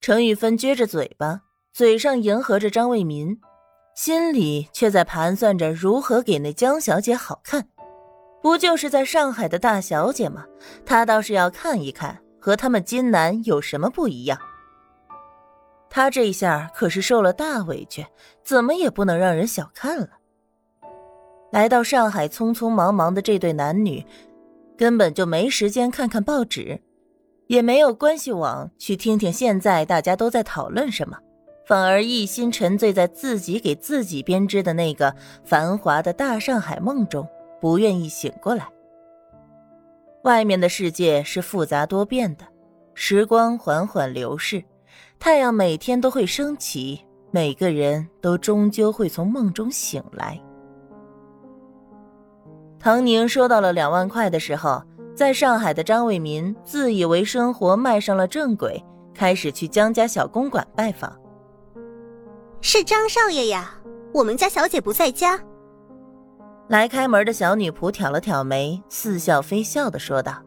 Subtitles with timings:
[0.00, 1.42] 程玉芬撅着嘴巴，
[1.72, 3.38] 嘴上迎合着张卫民，
[3.96, 7.68] 心里却在盘算着如何给那江小姐好看。
[8.40, 10.46] 不就是在上海的大小姐吗？
[10.86, 14.38] 她倒是要看一看和他们金南有什么不一样。
[15.90, 18.06] 她这一下可是受了大委屈，
[18.44, 20.08] 怎么也不能让人小看了。
[21.50, 24.06] 来到上海，匆匆忙忙的这对男女，
[24.76, 26.80] 根本就没时间看看报纸。
[27.48, 31.16] 也没有关系网去听听现在大家都在讨论什么，
[31.66, 37.26] 反而一心沉醉在自己给自己编织的那个繁华的大上海梦中，
[37.58, 38.68] 不愿意醒过来。
[40.24, 42.44] 外面的世界是复杂多变的，
[42.92, 44.62] 时光缓缓流逝，
[45.18, 50.38] 太阳每天都会升起，每个人都终究会从梦中醒来。
[52.78, 54.82] 唐宁收到了两万块的时候。
[55.18, 58.80] 在上海的张卫民自以为生活迈上了正轨，
[59.12, 61.12] 开始去江家小公馆拜访。
[62.60, 63.74] 是张少爷呀，
[64.14, 65.36] 我们家小姐不在家。
[66.68, 70.40] 来开门的小女仆挑了挑眉，似笑非笑的说道：“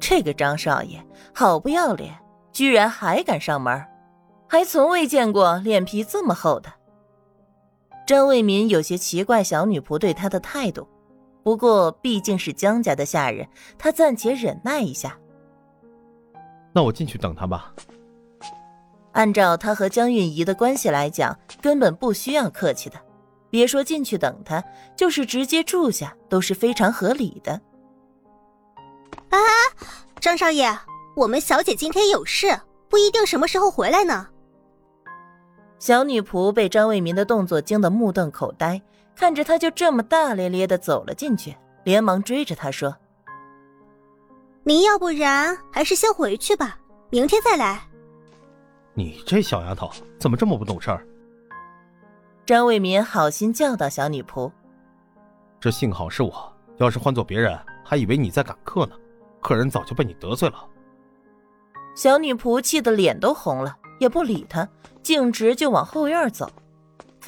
[0.00, 2.18] 这个张少爷好不要脸，
[2.50, 3.84] 居然还敢上门，
[4.48, 6.72] 还从未见过脸皮这么厚的。”
[8.08, 10.88] 张卫民有些奇怪小女仆对他的态度。
[11.48, 15.18] 不过毕竟是江家的下人，他暂且忍耐一下。
[16.74, 17.72] 那我进去等他吧。
[19.12, 23.00] 按照他和江韵仪的关系来讲，根本不需要客气的。
[23.48, 24.62] 别说进去等他，
[24.94, 27.58] 就是直接住下都是非常合理的。
[29.30, 29.38] 啊，
[30.20, 30.70] 张少爷，
[31.16, 32.60] 我们小姐今天有事，
[32.90, 34.28] 不一定什么时候回来呢。
[35.78, 38.82] 小女仆被张卫民的动作惊得目瞪口呆。
[39.18, 41.52] 看着他就这么大咧咧的走了进去，
[41.82, 42.96] 连忙追着他说
[44.62, 46.78] ：“您要不然还是先回去吧，
[47.10, 47.82] 明天再来。”
[48.94, 51.04] 你这小丫头怎么这么不懂事儿？
[52.46, 54.48] 张卫民好心教导小女仆
[55.58, 58.92] ：“这幸好是我，要是换做别人，还以为你在赶客呢，
[59.40, 60.64] 客人早就被你得罪了。”
[61.96, 64.68] 小女仆气得脸都红了，也不理他，
[65.02, 66.48] 径直就往后院走。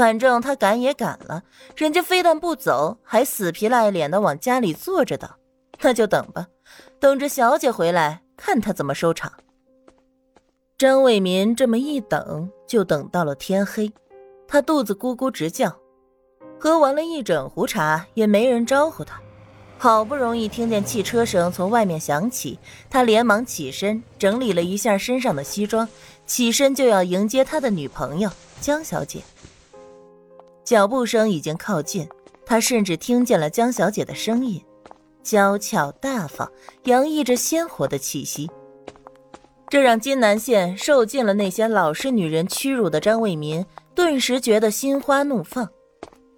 [0.00, 1.43] 反正他赶也赶了，
[1.77, 5.28] 人家非但不走，还死皮赖脸的往家里坐着等，
[5.83, 6.47] 那就等吧，
[6.99, 9.31] 等着小姐回来，看他怎么收场。
[10.78, 13.93] 张卫民这么一等，就等到了天黑，
[14.49, 15.77] 他肚子咕咕直叫，
[16.59, 19.21] 喝完了一整壶茶，也没人招呼他，
[19.77, 25.87] 好不容易听见汽车声从外面响起，他连忙起身整理了一下身上的西装，
[26.25, 28.31] 起身就要迎接他的女朋友
[28.62, 29.21] 江小姐。
[30.70, 32.08] 脚步声已经靠近，
[32.47, 34.64] 他甚至听见了江小姐的声音，
[35.20, 36.48] 娇俏大方，
[36.84, 38.48] 洋溢着鲜活的气息。
[39.69, 43.66] 这让金南县受尽了那些老实女人屈辱的张卫民
[43.97, 45.69] 顿时觉得心花怒放，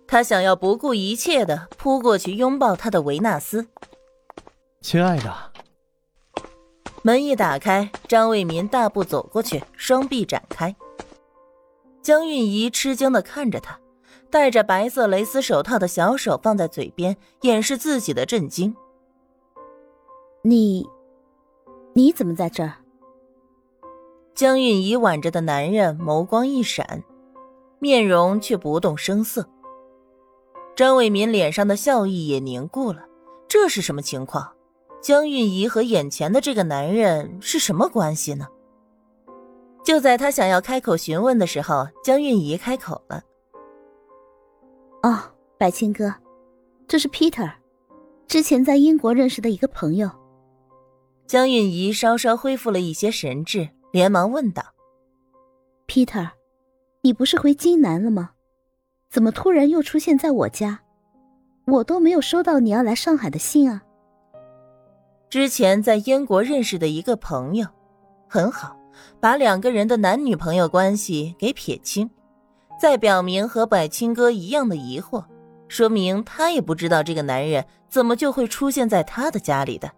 [0.06, 3.66] 他想要不顾一切的扑过去拥抱他的维纳斯。
[4.80, 5.30] 亲爱的，
[7.02, 10.74] 门一打开，张卫民大步走过去，双臂展开。
[12.00, 13.78] 江韵仪吃惊的看着他。
[14.32, 18.74] 戴着白色蕾丝手套的小手放在嘴边，掩饰自己的震惊。
[20.40, 20.88] 你，
[21.92, 22.76] 你怎么在这儿？
[24.34, 27.04] 江韵怡挽着的男人眸光一闪，
[27.78, 29.46] 面容却不动声色。
[30.74, 33.04] 张伟民脸上的笑意也凝固了。
[33.46, 34.50] 这是什么情况？
[35.02, 38.46] 江韵怡和眼前的这个男人是什么关系呢？
[39.84, 43.22] 就在他想要开口询问的时候，江韵怡开口了。
[45.02, 45.18] 哦，
[45.58, 46.14] 白青哥，
[46.86, 47.50] 这是 Peter，
[48.28, 50.10] 之前在英国认识的一个朋友。
[51.26, 54.62] 江韵仪稍稍恢复了一些神智，连忙问道
[55.88, 56.30] ：“Peter，
[57.00, 58.30] 你不是回金南了吗？
[59.10, 60.80] 怎么突然又出现在我家？
[61.66, 63.82] 我都没有收到你要来上海的信啊。”
[65.28, 67.66] 之前在英国认识的一个朋友，
[68.28, 68.76] 很好，
[69.18, 72.08] 把两个人的男女朋友关系给撇清。
[72.82, 75.24] 再表明和百青哥一样的疑惑，
[75.68, 79.88] 说明他也不知道这个男人怎么就会出现在他的家里的，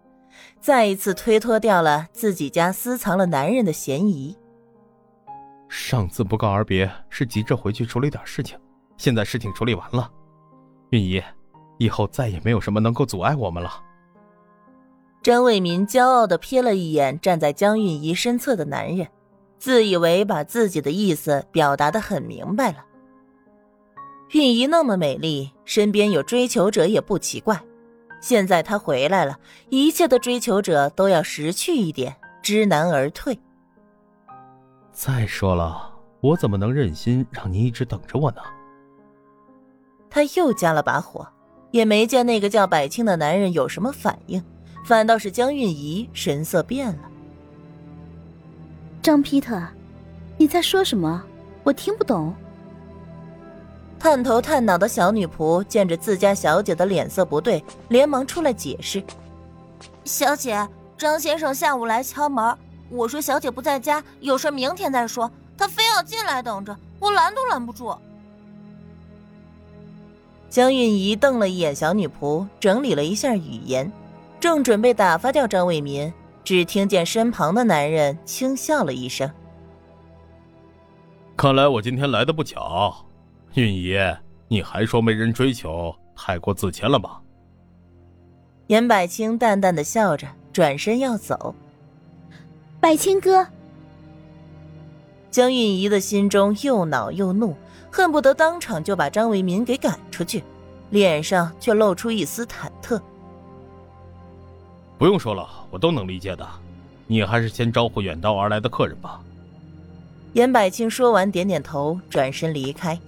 [0.61, 4.37] 再一次推脱掉了自己家私藏了男人的嫌疑。
[5.67, 8.55] 上次不告而别是急着回去处理点事情，
[8.97, 10.07] 现在事情处理完了，
[10.91, 11.19] 韵姨，
[11.79, 13.81] 以后再也没有什么能够阻碍我们了。
[15.23, 19.07] 张卫民骄傲的瞥了一眼站在江韵仪身侧的男人。
[19.57, 22.85] 自以为把自己的意思表达的很明白了。
[24.31, 27.61] 韵仪那么美丽，身边有追求者也不奇怪。
[28.21, 29.37] 现在她回来了，
[29.69, 33.39] 一切的追求者都要识趣一点，知难而退。
[34.91, 35.91] 再说了，
[36.21, 38.41] 我怎么能忍心让您一直等着我呢？
[40.09, 41.27] 他又加了把火，
[41.71, 44.43] 也没见那个叫百清的男人有什么反应，
[44.85, 47.11] 反倒是江韵仪神色变了。
[49.05, 49.61] 张皮特，
[50.35, 51.23] 你在说什么？
[51.63, 52.33] 我听不懂。
[53.99, 59.03] 探头探脑的小女仆见着自家小姐的脸色不对，连忙出来解释
[60.05, 60.67] ：“小姐，
[60.97, 62.57] 张先生下午来敲门，
[62.89, 65.29] 我说小姐不在家，有事明天再说。
[65.55, 67.95] 他非要进来等着，我拦都拦不住。”
[70.49, 73.91] 江韵仪瞪了一眼小女仆，整理了一下语言，
[74.39, 76.11] 正准备打发掉张卫民，
[76.45, 79.29] 只听见身旁的男人轻笑了一声
[81.35, 82.95] ：“看来我今天来的不巧。”
[83.55, 83.97] 韵姨，
[84.47, 87.19] 你还说没人追求，太过自谦了吧？
[88.67, 91.55] 严百清淡淡的笑着，转身要走。
[92.79, 93.47] 百清哥，
[95.31, 97.55] 江韵仪的心中又恼又怒，
[97.91, 100.43] 恨不得当场就把张为民给赶出去，
[100.91, 103.01] 脸上却露出一丝忐忑。
[104.97, 106.47] 不用说了，我都能理解的，
[107.05, 109.19] 你还是先招呼远道而来的客人吧。
[110.33, 112.99] 严百清说完，点点头，转身离开。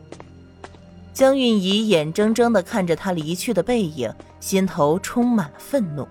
[1.14, 6.08] 江韵仪眼睁睁的看着他离去的背影，心头充满了愤怒。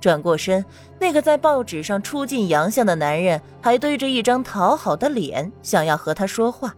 [0.00, 0.64] 转过身，
[0.98, 6.74] 那个在报纸上出尽洋相的男人，还堆着一张讨好的脸，想要和他说话。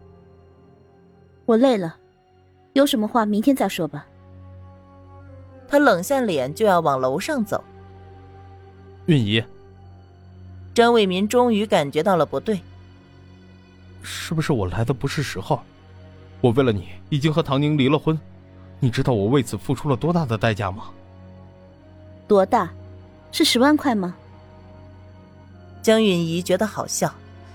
[1.45, 1.97] 我累了，
[2.75, 4.07] 有什么话明天再说吧。
[5.67, 7.65] 他冷下脸就要往楼上走。
[9.07, 9.43] 韵仪，
[10.75, 12.61] 张卫民终于感觉到了不对，
[14.03, 15.61] 是不是我来的不是时候？
[16.41, 18.19] 我为了你已经和唐宁离了婚，
[18.81, 20.91] 你知道我为此付出了多大的代价吗？
[22.27, 22.69] 多大？
[23.31, 24.17] 是十万块吗？
[25.83, 27.15] 江允仪觉得好笑，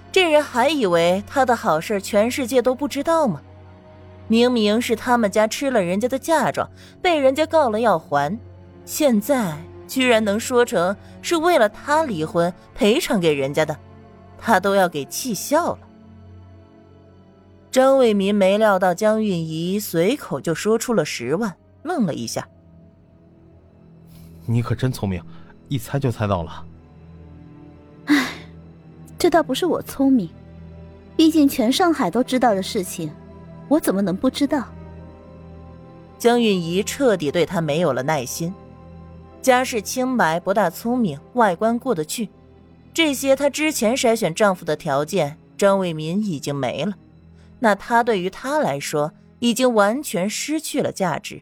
[0.09, 3.41] 这人还以为他的好事全世界都不知道吗？
[4.29, 6.69] 明明是他们家吃了人家的嫁妆，
[7.01, 8.39] 被人家告了要还，
[8.85, 9.57] 现在
[9.91, 13.77] 居然能说成是为了他离婚赔偿给人家的，
[14.37, 15.79] 他都要给气笑了。
[17.69, 21.53] 张卫民没料到江韵仪随口就说出了十万，
[21.83, 22.47] 愣了一下。
[24.45, 25.21] 你可真聪明，
[25.67, 26.65] 一猜就猜到了。
[28.05, 28.29] 唉，
[29.17, 30.29] 这倒不是我聪明，
[31.17, 33.11] 毕竟全上海都知道的事情，
[33.67, 34.63] 我怎么能不知道？
[36.17, 38.53] 江韵仪彻底对他没有了耐心。
[39.41, 42.29] 家世清白，不大聪明，外观过得去，
[42.93, 46.93] 这些她之前筛选丈夫的条件，张卫民已经没了。
[47.59, 51.41] 那他对于她来说已经完全失去了价值。